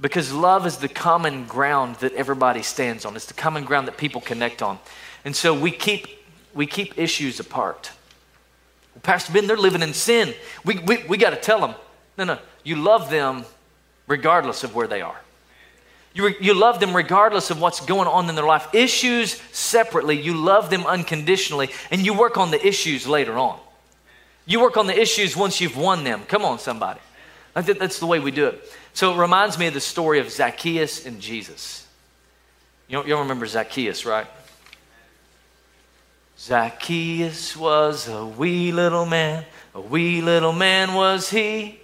[0.00, 3.16] because love is the common ground that everybody stands on.
[3.16, 4.78] It's the common ground that people connect on.
[5.24, 6.06] And so we keep,
[6.54, 7.90] we keep issues apart.
[8.94, 10.34] Well, Pastor Ben, they're living in sin.
[10.64, 11.74] We, we, we got to tell them,
[12.16, 12.38] No, no.
[12.62, 13.44] You love them
[14.06, 15.20] regardless of where they are.
[16.14, 18.74] You, you love them regardless of what's going on in their life.
[18.74, 23.58] Issues separately, you love them unconditionally, and you work on the issues later on.
[24.46, 26.22] You work on the issues once you've won them.
[26.26, 27.00] Come on, somebody.
[27.60, 28.72] That's the way we do it.
[28.92, 31.86] So it reminds me of the story of Zacchaeus and Jesus.
[32.88, 34.26] You don't, you don't remember Zacchaeus, right?
[36.38, 39.44] Zacchaeus was a wee little man,
[39.74, 41.80] a wee little man was he.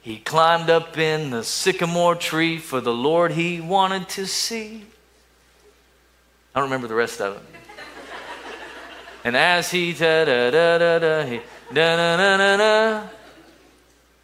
[0.00, 4.84] He climbed up in the sycamore tree for the Lord he wanted to see.
[6.54, 7.42] I don't remember the rest of it.
[9.24, 11.40] And as he da da da da da, he
[11.72, 13.08] da da da da da,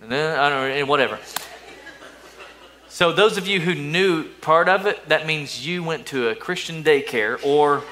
[0.00, 1.18] and then I don't know, whatever.
[2.88, 6.34] So those of you who knew part of it, that means you went to a
[6.34, 7.84] Christian daycare or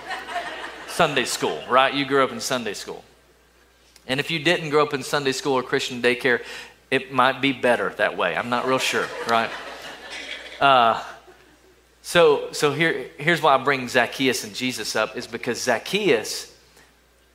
[0.89, 1.93] Sunday school, right?
[1.93, 3.05] You grew up in Sunday school.
[4.09, 6.43] And if you didn't grow up in Sunday school or Christian daycare,
[6.91, 8.37] it might be better that way.
[8.37, 9.51] I'm not real sure, right?
[10.61, 11.03] Uh,
[12.03, 16.57] so, so here, here's why I bring Zacchaeus and Jesus up is because Zacchaeus,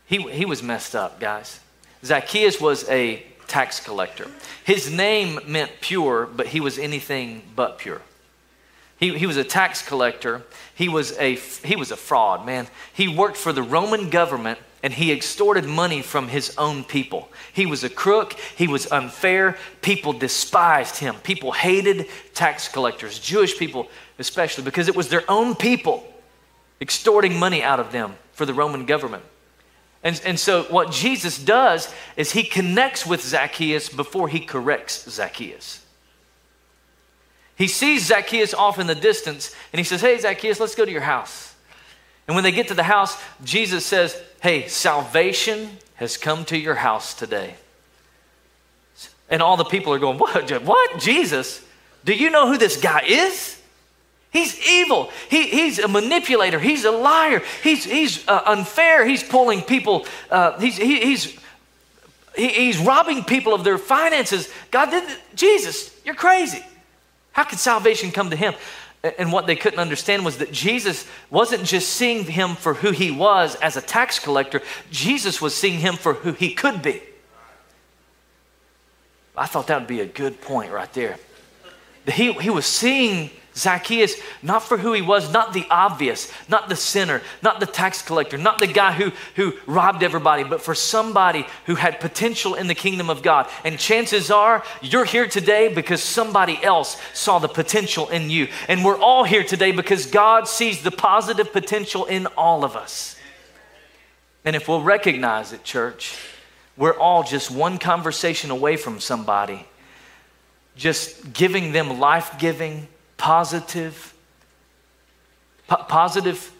[0.05, 1.59] he, he was messed up, guys.
[2.03, 4.27] Zacchaeus was a tax collector.
[4.63, 8.01] His name meant pure, but he was anything but pure.
[8.97, 10.43] He, he was a tax collector.
[10.73, 12.67] He was a, he was a fraud, man.
[12.93, 17.27] He worked for the Roman government and he extorted money from his own people.
[17.51, 19.57] He was a crook, he was unfair.
[19.81, 21.15] People despised him.
[21.15, 26.07] People hated tax collectors, Jewish people especially, because it was their own people
[26.79, 29.23] extorting money out of them for the Roman government.
[30.03, 35.85] And, and so, what Jesus does is he connects with Zacchaeus before he corrects Zacchaeus.
[37.55, 40.91] He sees Zacchaeus off in the distance and he says, Hey, Zacchaeus, let's go to
[40.91, 41.53] your house.
[42.27, 46.75] And when they get to the house, Jesus says, Hey, salvation has come to your
[46.75, 47.53] house today.
[49.29, 50.49] And all the people are going, What?
[50.63, 50.99] What?
[50.99, 51.63] Jesus?
[52.03, 53.60] Do you know who this guy is?
[54.31, 55.11] He's evil.
[55.29, 56.59] He, he's a manipulator.
[56.59, 57.41] He's a liar.
[57.61, 59.05] He's, he's uh, unfair.
[59.05, 60.05] He's pulling people.
[60.29, 61.37] Uh, he's, he, he's,
[62.35, 64.49] he, he's robbing people of their finances.
[64.71, 65.03] God did,
[65.35, 66.63] Jesus, you're crazy.
[67.33, 68.53] How could salvation come to him?
[69.03, 73.11] And what they couldn't understand was that Jesus wasn't just seeing him for who he
[73.11, 77.01] was as a tax collector, Jesus was seeing him for who he could be.
[79.35, 81.17] I thought that would be a good point right there.
[82.07, 86.75] He, he was seeing Zacchaeus, not for who he was, not the obvious, not the
[86.75, 91.45] sinner, not the tax collector, not the guy who, who robbed everybody, but for somebody
[91.65, 93.49] who had potential in the kingdom of God.
[93.65, 98.47] And chances are you're here today because somebody else saw the potential in you.
[98.69, 103.17] And we're all here today because God sees the positive potential in all of us.
[104.45, 106.17] And if we'll recognize it, church,
[106.77, 109.67] we're all just one conversation away from somebody,
[110.75, 112.87] just giving them life giving,
[113.21, 114.15] positive,
[115.67, 116.51] po- positive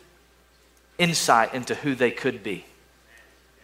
[0.99, 2.63] insight into who they could be.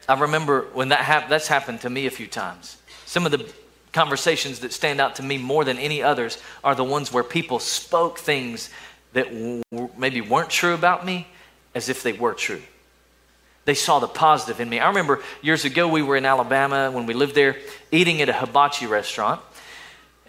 [0.10, 2.77] I remember when that hap- that's happened to me a few times.
[3.05, 3.47] Some of the
[3.93, 7.60] conversations that stand out to me more than any others are the ones where people
[7.60, 8.71] spoke things
[9.13, 9.62] that w-
[9.95, 11.27] maybe weren't true about me
[11.75, 12.63] as if they were true.
[13.65, 14.79] They saw the positive in me.
[14.79, 17.57] I remember years ago we were in Alabama when we lived there
[17.91, 19.39] eating at a hibachi restaurant.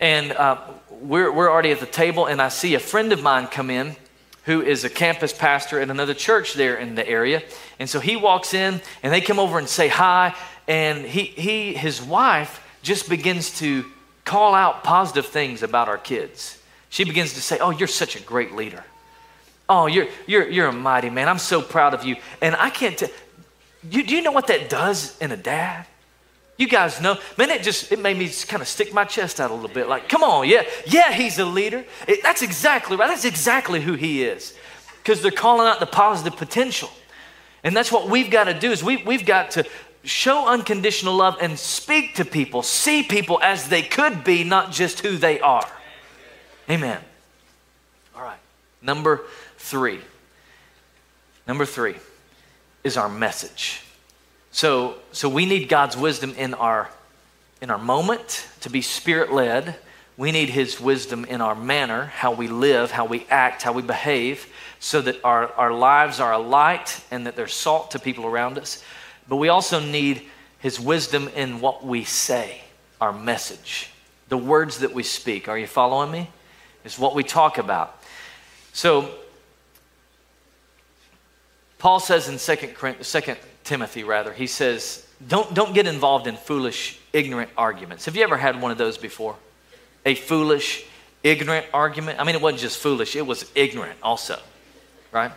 [0.01, 0.59] And uh,
[1.01, 3.97] we're, we're already at the table, and I see a friend of mine come in
[4.45, 7.43] who is a campus pastor at another church there in the area.
[7.79, 10.35] And so he walks in, and they come over and say hi.
[10.67, 13.85] And he, he his wife just begins to
[14.25, 16.59] call out positive things about our kids.
[16.89, 18.85] She begins to say, Oh, you're such a great leader.
[19.69, 21.29] Oh, you're, you're, you're a mighty man.
[21.29, 22.17] I'm so proud of you.
[22.41, 23.11] And I can't tell,
[23.91, 25.87] you, do you know what that does in a dad?
[26.59, 29.53] You guys know, man, it just, it made me kind of stick my chest out
[29.53, 29.89] a little bit.
[29.89, 31.85] Like, come on, yeah, yeah, he's a leader.
[32.09, 33.09] It, that's exactly right.
[33.09, 34.55] That's exactly who he is.
[34.99, 36.91] Because they're calling out the positive potential.
[37.63, 39.65] And that's what we've got to do is we, we've got to
[40.03, 45.01] show unconditional love and speak to people, see people as they could be, not just
[45.01, 45.67] who they are.
[46.69, 47.01] Amen.
[48.17, 48.39] All right.
[48.83, 49.23] Number
[49.59, 50.01] three.
[51.47, 51.95] Number three
[52.83, 53.83] is our message.
[54.59, 56.91] So, so we need God's wisdom in our,
[57.63, 59.77] in our moment to be spirit led.
[60.17, 63.83] We need His wisdom in our manner, how we live, how we act, how we
[63.83, 68.27] behave, so that our, our lives are a light and that they're salt to people
[68.27, 68.83] around us.
[69.29, 70.25] But we also need
[70.59, 72.61] His wisdom in what we say,
[73.01, 73.91] our message,
[74.29, 75.47] the words that we speak.
[75.47, 76.31] Are you following me?
[76.85, 78.03] Is what we talk about.
[78.73, 79.09] So,
[81.79, 83.37] Paul says in 2
[83.69, 88.07] Timothy, rather, he says, don't, don't get involved in foolish, ignorant arguments.
[88.07, 89.37] Have you ever had one of those before?
[90.09, 90.85] a foolish,
[91.23, 92.19] ignorant argument.
[92.19, 94.39] I mean, it wasn't just foolish, it was ignorant also,
[95.13, 95.33] right?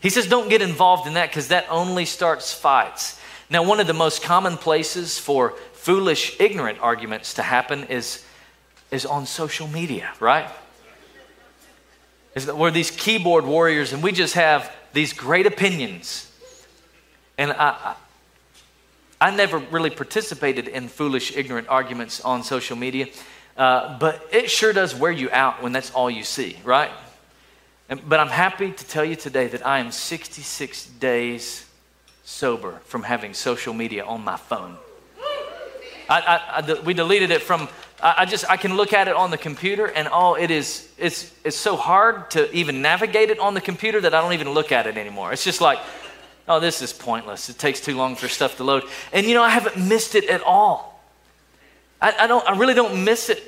[0.00, 3.20] He says, don't get involved in that because that only starts fights.
[3.50, 8.24] Now, one of the most common places for foolish, ignorant arguments to happen is,
[8.90, 10.48] is on social media, right?
[12.34, 16.30] Is that we're these keyboard warriors and we just have these great opinions.
[17.38, 17.94] And I,
[19.20, 23.08] I, never really participated in foolish, ignorant arguments on social media,
[23.56, 26.90] uh, but it sure does wear you out when that's all you see, right?
[27.88, 31.66] And, but I'm happy to tell you today that I am 66 days
[32.24, 34.76] sober from having social media on my phone.
[36.08, 37.68] I, I, I, we deleted it from,
[38.00, 41.32] I just, I can look at it on the computer and oh, it is, it's,
[41.44, 44.72] it's so hard to even navigate it on the computer that I don't even look
[44.72, 45.32] at it anymore.
[45.32, 45.78] It's just like,
[46.48, 47.48] oh, this is pointless.
[47.48, 48.84] It takes too long for stuff to load.
[49.12, 51.02] And you know, I haven't missed it at all.
[52.00, 53.42] I, I don't, I really don't miss it.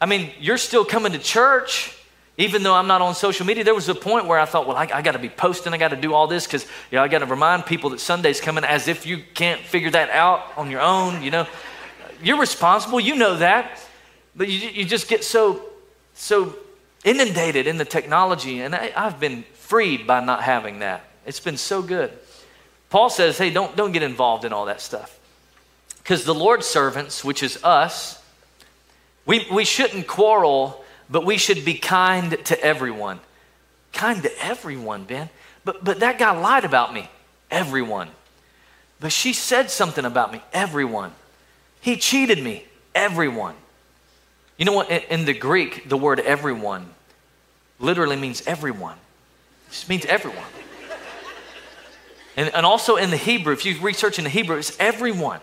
[0.00, 1.96] I mean, you're still coming to church
[2.40, 4.76] even though I'm not on social media, there was a point where I thought, well,
[4.76, 7.02] I, I got to be posting, I got to do all this because you know,
[7.02, 10.56] I got to remind people that Sunday's coming as if you can't figure that out
[10.56, 11.22] on your own.
[11.22, 11.46] You know,
[12.22, 13.78] you're responsible, you know that,
[14.34, 15.62] but you, you just get so
[16.14, 16.54] so
[17.04, 21.09] inundated in the technology, and I, I've been freed by not having that.
[21.30, 22.10] It's been so good.
[22.90, 25.16] Paul says, hey, don't don't get involved in all that stuff
[25.98, 28.20] because the Lord's servants, which is us,
[29.24, 33.18] we we shouldn't quarrel but we should be kind to everyone.
[33.92, 35.28] Kind to everyone, Ben.
[35.64, 37.10] But, but that guy lied about me.
[37.50, 38.08] Everyone.
[39.00, 40.40] But she said something about me.
[40.52, 41.12] Everyone.
[41.80, 42.64] He cheated me.
[42.94, 43.56] Everyone.
[44.56, 44.90] You know what?
[44.90, 46.88] In, in the Greek, the word everyone
[47.80, 48.96] literally means everyone.
[49.68, 50.44] It just means everyone.
[52.40, 55.42] And, and also in the Hebrew, if you research in the Hebrew, it's everyone.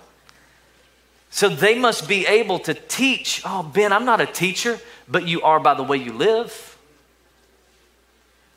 [1.30, 3.44] So they must be able to teach.
[3.46, 6.76] Oh, Ben, I'm not a teacher, but you are by the way you live.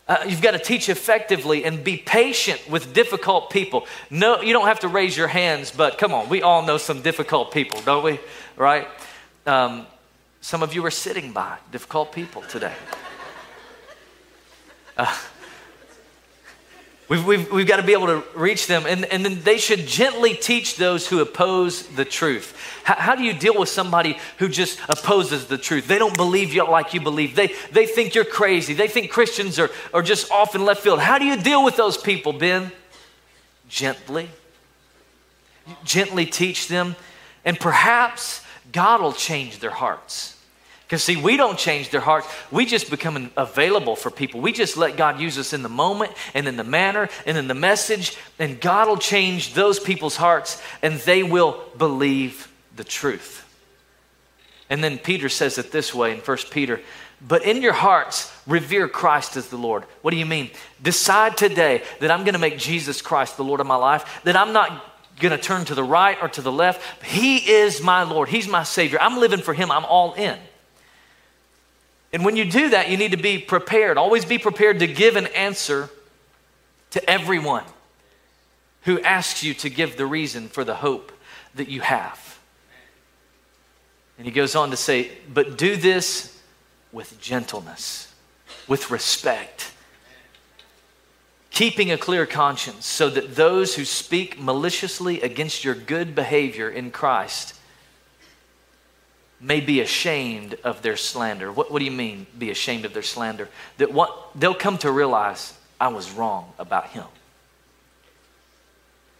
[0.08, 3.86] Uh, you've got to teach effectively and be patient with difficult people.
[4.08, 7.02] No, you don't have to raise your hands, but come on, we all know some
[7.02, 8.18] difficult people, don't we?
[8.56, 8.88] Right?
[9.44, 9.86] Um,
[10.40, 12.72] some of you are sitting by difficult people today.
[14.96, 15.14] Uh,
[17.10, 18.84] We've, we've, we've got to be able to reach them.
[18.86, 22.56] And, and then they should gently teach those who oppose the truth.
[22.84, 25.88] How, how, do you deal with somebody who just opposes the truth?
[25.88, 27.34] They don't believe you like you believe.
[27.34, 28.74] They, they think you're crazy.
[28.74, 31.00] They think Christians are, are just off in left field.
[31.00, 32.70] How do you deal with those people, Ben?
[33.68, 34.28] Gently.
[35.82, 36.94] Gently teach them.
[37.44, 40.39] And perhaps God will change their hearts.
[40.90, 42.26] Because, see, we don't change their hearts.
[42.50, 44.40] We just become available for people.
[44.40, 47.46] We just let God use us in the moment and in the manner and in
[47.46, 53.46] the message, and God will change those people's hearts and they will believe the truth.
[54.68, 56.80] And then Peter says it this way in 1 Peter
[57.20, 59.84] but in your hearts, revere Christ as the Lord.
[60.00, 60.50] What do you mean?
[60.82, 64.36] Decide today that I'm going to make Jesus Christ the Lord of my life, that
[64.36, 64.84] I'm not
[65.20, 67.04] going to turn to the right or to the left.
[67.04, 68.98] He is my Lord, He's my Savior.
[69.00, 70.38] I'm living for Him, I'm all in.
[72.12, 73.96] And when you do that, you need to be prepared.
[73.96, 75.88] Always be prepared to give an answer
[76.90, 77.64] to everyone
[78.82, 81.12] who asks you to give the reason for the hope
[81.54, 82.38] that you have.
[84.18, 86.38] And he goes on to say, but do this
[86.92, 88.12] with gentleness,
[88.66, 89.72] with respect,
[91.50, 96.90] keeping a clear conscience, so that those who speak maliciously against your good behavior in
[96.90, 97.54] Christ
[99.40, 101.50] may be ashamed of their slander.
[101.50, 103.48] What, what do you mean, be ashamed of their slander?
[103.78, 107.06] That what, they'll come to realize I was wrong about him.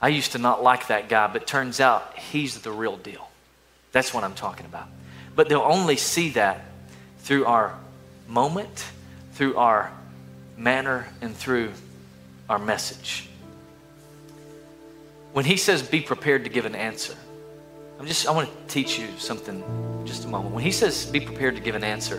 [0.01, 3.29] I used to not like that guy, but turns out he's the real deal.
[3.93, 4.89] That's what I'm talking about.
[5.35, 6.65] But they'll only see that
[7.21, 7.75] through our
[8.29, 8.87] moment,
[9.33, 9.91] through our
[10.57, 11.73] manner, and through
[12.49, 13.29] our message.
[15.33, 17.15] When he says, be prepared to give an answer,
[18.01, 19.63] I'm just, I want to teach you something
[20.07, 20.55] just a moment.
[20.55, 22.19] When he says be prepared to give an answer,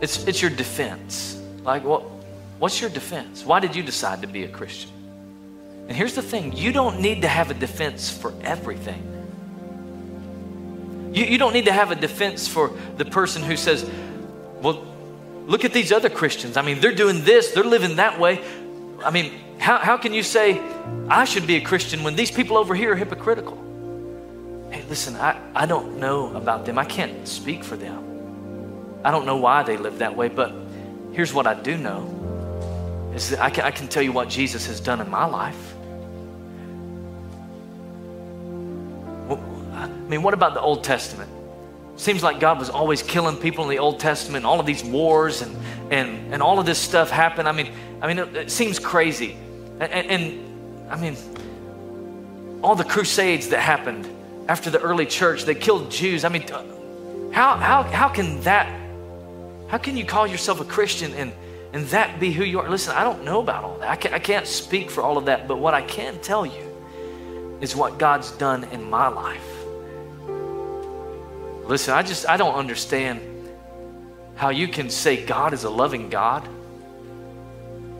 [0.00, 1.42] it's, it's your defense.
[1.64, 2.02] Like, what,
[2.60, 3.44] what's your defense?
[3.44, 4.90] Why did you decide to be a Christian?
[5.88, 9.10] And here's the thing you don't need to have a defense for everything.
[11.12, 13.90] You, you don't need to have a defense for the person who says,
[14.62, 14.86] well,
[15.46, 16.56] look at these other Christians.
[16.56, 18.40] I mean, they're doing this, they're living that way.
[19.02, 20.60] I mean, how, how can you say,
[21.08, 23.56] I should be a Christian when these people over here are hypocritical?
[24.70, 26.78] Hey, listen, I, I don't know about them.
[26.78, 29.00] I can't speak for them.
[29.04, 30.52] I don't know why they live that way, but
[31.12, 34.66] here's what I do know is that I can, I can tell you what Jesus
[34.66, 35.74] has done in my life.
[39.74, 41.30] I mean, what about the Old Testament?
[41.96, 45.42] Seems like God was always killing people in the Old Testament, all of these wars
[45.42, 45.56] and,
[45.92, 47.48] and, and all of this stuff happened.
[47.48, 47.72] I mean,
[48.02, 49.36] I mean, it, it seems crazy.
[49.80, 51.16] And, and, I mean,
[52.62, 54.08] all the crusades that happened
[54.48, 56.24] after the early church, they killed Jews.
[56.24, 56.42] I mean,
[57.32, 58.66] how, how, how can that,
[59.68, 61.32] how can you call yourself a Christian and,
[61.72, 62.68] and that be who you are?
[62.68, 63.88] Listen, I don't know about all that.
[63.88, 67.58] I can't, I can't speak for all of that, but what I can tell you
[67.60, 69.53] is what God's done in my life.
[71.66, 73.20] Listen, I just, I don't understand
[74.34, 76.46] how you can say God is a loving God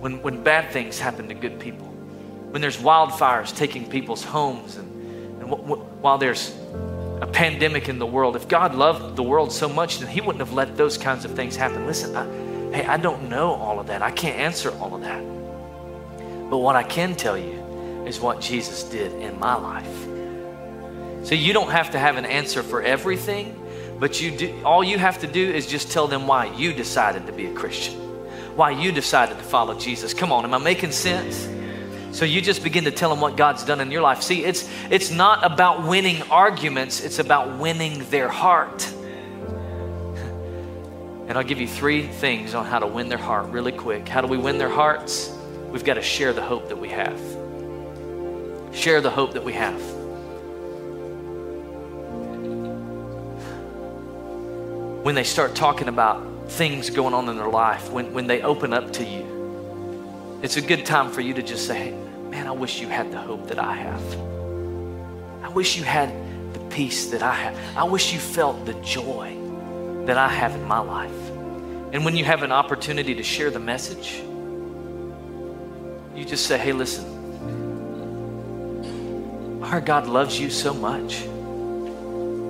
[0.00, 5.40] when, when bad things happen to good people, when there's wildfires taking people's homes, and,
[5.40, 6.54] and w- w- while there's
[7.22, 8.36] a pandemic in the world.
[8.36, 11.30] If God loved the world so much, then He wouldn't have let those kinds of
[11.30, 11.86] things happen.
[11.86, 12.24] Listen, I,
[12.76, 14.02] hey, I don't know all of that.
[14.02, 15.22] I can't answer all of that.
[16.50, 20.13] But what I can tell you is what Jesus did in my life.
[21.24, 23.58] So you don't have to have an answer for everything,
[23.98, 27.26] but you do all you have to do is just tell them why you decided
[27.26, 27.94] to be a Christian.
[28.56, 30.12] Why you decided to follow Jesus.
[30.12, 31.48] Come on, am I making sense?
[32.14, 34.22] So you just begin to tell them what God's done in your life.
[34.22, 38.92] See, it's it's not about winning arguments, it's about winning their heart.
[41.26, 44.06] And I'll give you three things on how to win their heart really quick.
[44.06, 45.34] How do we win their hearts?
[45.70, 47.18] We've got to share the hope that we have.
[48.74, 50.03] Share the hope that we have.
[55.04, 58.72] When they start talking about things going on in their life, when, when they open
[58.72, 61.90] up to you, it's a good time for you to just say,
[62.30, 64.02] Man, I wish you had the hope that I have.
[65.42, 66.10] I wish you had
[66.54, 67.76] the peace that I have.
[67.76, 69.36] I wish you felt the joy
[70.06, 71.30] that I have in my life.
[71.92, 74.22] And when you have an opportunity to share the message,
[76.16, 77.04] you just say, Hey, listen,
[79.62, 81.26] our God loves you so much.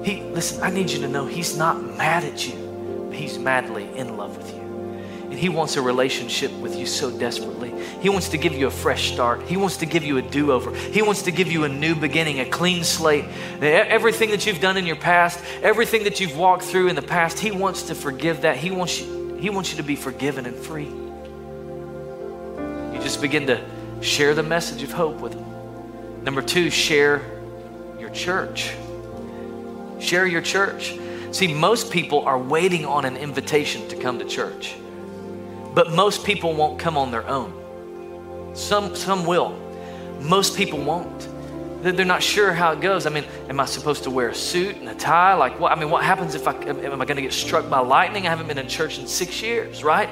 [0.04, 4.16] He, listen, I need you to know He's not mad at you, He's madly in
[4.16, 4.60] love with you.
[4.60, 7.72] And He wants a relationship with you so desperately.
[8.00, 9.42] He wants to give you a fresh start.
[9.42, 10.74] He wants to give you a do over.
[10.74, 13.24] He wants to give you a new beginning, a clean slate.
[13.62, 17.38] Everything that you've done in your past, everything that you've walked through in the past,
[17.38, 18.58] He wants to forgive that.
[18.58, 20.84] He wants you, he wants you to be forgiven and free.
[22.94, 23.64] You just begin to
[24.02, 26.22] share the message of hope with them.
[26.22, 27.22] Number two, share
[27.98, 28.72] your church.
[29.98, 30.98] Share your church.
[31.30, 34.76] See, most people are waiting on an invitation to come to church,
[35.74, 38.54] but most people won't come on their own.
[38.54, 39.58] Some, some will.
[40.20, 41.28] Most people won't.
[41.82, 43.04] They're not sure how it goes.
[43.04, 45.34] I mean, am I supposed to wear a suit and a tie?
[45.34, 45.70] Like, what?
[45.70, 48.26] I mean, what happens if I am I going to get struck by lightning?
[48.26, 50.08] I haven't been in church in six years, right?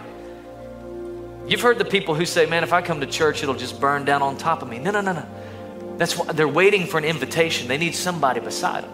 [1.47, 4.05] You've heard the people who say, "Man, if I come to church, it'll just burn
[4.05, 5.27] down on top of me." No, no, no, no.
[5.97, 7.69] That's why they're waiting for an invitation.
[7.69, 8.93] They need somebody beside them.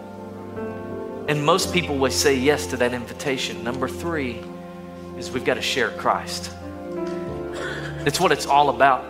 [1.29, 3.63] And most people will say yes to that invitation.
[3.63, 4.41] Number three
[5.15, 6.51] is we've got to share Christ.
[8.07, 9.05] It's what it's all about.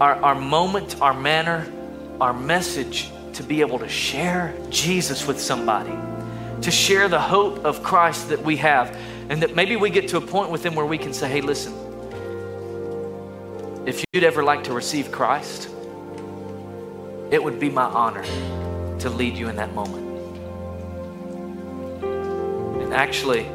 [0.00, 1.72] Our, our moment, our manner,
[2.20, 5.94] our message to be able to share Jesus with somebody,
[6.62, 8.96] to share the hope of Christ that we have,
[9.28, 11.40] and that maybe we get to a point with them where we can say, hey,
[11.40, 11.72] listen,
[13.86, 15.68] if you'd ever like to receive Christ,
[17.30, 18.24] it would be my honor
[18.98, 20.09] to lead you in that moment.
[22.90, 23.46] And actually,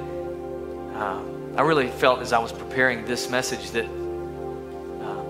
[0.93, 1.21] uh,
[1.57, 5.23] I really felt as I was preparing this message that uh,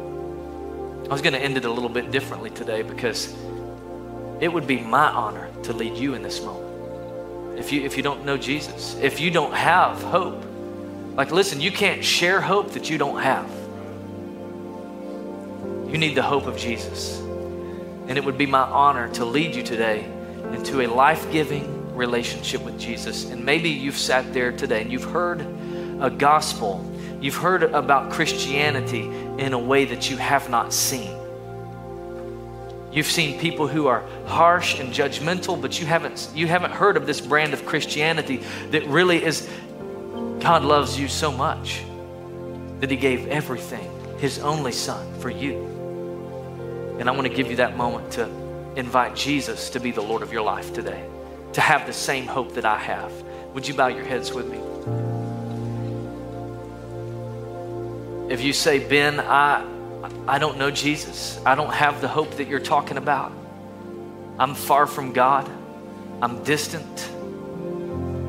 [1.06, 3.34] I was going to end it a little bit differently today because
[4.40, 7.58] it would be my honor to lead you in this moment.
[7.58, 10.46] If you, if you don't know Jesus, if you don't have hope,
[11.16, 13.50] like, listen, you can't share hope that you don't have.
[15.92, 17.18] You need the hope of Jesus.
[18.08, 20.06] And it would be my honor to lead you today
[20.54, 23.30] into a life giving, relationship with Jesus.
[23.30, 25.42] And maybe you've sat there today and you've heard
[26.02, 26.86] a gospel,
[27.22, 29.04] you've heard about Christianity
[29.38, 31.16] in a way that you have not seen.
[32.92, 37.06] You've seen people who are harsh and judgmental, but you haven't, you haven't heard of
[37.06, 38.38] this brand of Christianity
[38.72, 39.50] that really is
[40.40, 41.84] God loves you so much
[42.80, 43.90] that He gave everything,
[44.20, 46.96] His only Son, for you.
[47.00, 48.30] And I want to give you that moment to
[48.78, 51.06] invite Jesus to be the Lord of your life today
[51.56, 53.12] to have the same hope that I have.
[53.54, 54.60] Would you bow your heads with me?
[58.30, 59.66] If you say, Ben, I,
[60.28, 63.32] I don't know Jesus, I don't have the hope that you're talking about,
[64.38, 65.50] I'm far from God,
[66.22, 67.10] I'm distant,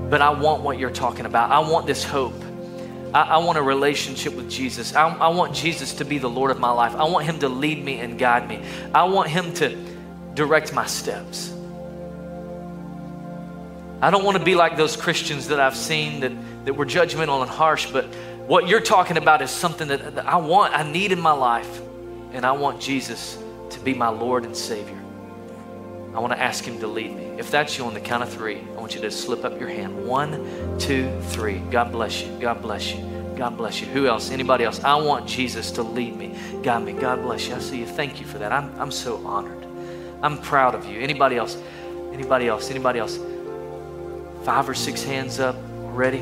[0.08, 1.50] but I want what you're talking about.
[1.50, 2.40] I want this hope.
[3.12, 4.94] I, I want a relationship with Jesus.
[4.94, 6.94] I, I want Jesus to be the Lord of my life.
[6.94, 8.60] I want Him to lead me and guide me.
[8.94, 9.76] I want Him to
[10.34, 11.55] direct my steps.
[14.00, 16.32] I don't want to be like those Christians that I've seen that,
[16.66, 18.04] that were judgmental and harsh, but
[18.46, 21.80] what you're talking about is something that, that I want, I need in my life.
[22.32, 23.38] And I want Jesus
[23.70, 24.98] to be my Lord and Savior.
[26.14, 27.24] I want to ask Him to lead me.
[27.38, 29.68] If that's you on the count of three, I want you to slip up your
[29.68, 30.06] hand.
[30.06, 31.58] One, two, three.
[31.70, 32.38] God bless you.
[32.38, 33.02] God bless you.
[33.36, 33.86] God bless you.
[33.88, 34.30] Who else?
[34.30, 34.82] Anybody else?
[34.82, 36.92] I want Jesus to lead me, guide me.
[36.92, 37.54] God bless you.
[37.54, 37.86] I see you.
[37.86, 38.52] Thank you for that.
[38.52, 39.66] I'm, I'm so honored.
[40.22, 41.00] I'm proud of you.
[41.00, 41.56] Anybody else?
[42.12, 42.70] Anybody else?
[42.70, 43.18] Anybody else?
[44.46, 46.20] Five or six hands up already.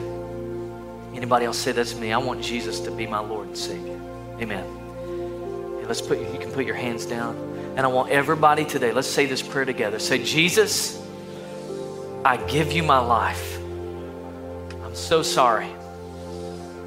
[1.14, 2.10] Anybody else say that's me?
[2.10, 4.00] I want Jesus to be my Lord and Savior.
[4.40, 4.64] Amen.
[4.64, 7.36] Okay, let's put you can put your hands down.
[7.76, 9.98] And I want everybody today, let's say this prayer together.
[9.98, 10.98] Say, Jesus,
[12.24, 13.58] I give you my life.
[14.82, 15.68] I'm so sorry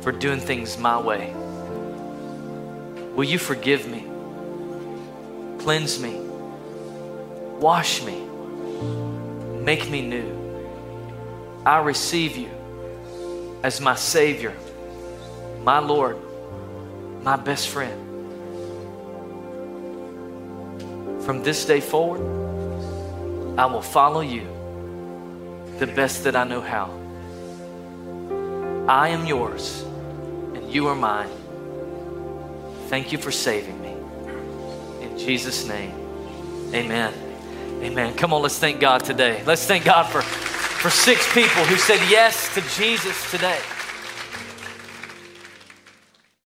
[0.01, 1.35] for doing things my way.
[3.13, 4.07] Will you forgive me?
[5.59, 6.19] Cleanse me.
[7.59, 8.25] Wash me.
[9.61, 10.36] Make me new.
[11.67, 12.49] I receive you
[13.61, 14.55] as my Savior,
[15.63, 16.17] my Lord,
[17.23, 18.05] my best friend.
[21.25, 22.21] From this day forward,
[23.59, 24.47] I will follow you
[25.77, 26.89] the best that I know how.
[28.87, 29.83] I am yours
[30.53, 31.29] and you are mine.
[32.87, 33.97] Thank you for saving me.
[35.05, 35.91] In Jesus' name,
[36.73, 37.13] amen.
[37.83, 38.13] Amen.
[38.15, 39.43] Come on, let's thank God today.
[39.45, 40.21] Let's thank God for,
[40.77, 43.59] for six people who said yes to Jesus today.